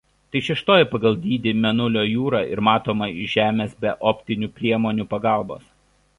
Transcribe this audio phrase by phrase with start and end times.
[0.35, 5.67] Tai šeštoji pagal dydį Mėnulio jūra ir matoma iš Žemės be optinių priemonių pagalbos.